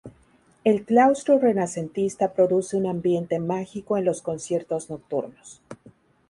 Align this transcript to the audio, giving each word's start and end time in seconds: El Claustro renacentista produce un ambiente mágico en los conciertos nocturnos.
El 0.63 0.83
Claustro 0.83 1.37
renacentista 1.37 2.33
produce 2.33 2.75
un 2.75 2.87
ambiente 2.87 3.37
mágico 3.37 3.97
en 3.97 4.05
los 4.05 4.23
conciertos 4.23 4.89
nocturnos. 4.89 5.61